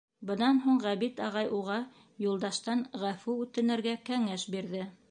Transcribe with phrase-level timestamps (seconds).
[0.27, 1.77] Бынан һуң Ғәбит ағай уға
[2.27, 4.87] Юлдаштан ғәфү үтенергә кәңәш бирҙе.